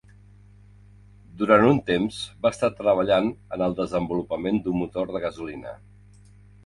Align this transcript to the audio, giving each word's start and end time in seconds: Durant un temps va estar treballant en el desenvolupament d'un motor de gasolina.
Durant 1.41 1.65
un 1.73 1.81
temps 1.89 2.17
va 2.45 2.51
estar 2.57 2.71
treballant 2.79 3.29
en 3.59 3.65
el 3.69 3.77
desenvolupament 3.83 4.59
d'un 4.65 4.81
motor 4.85 5.15
de 5.19 5.23
gasolina. 5.27 5.77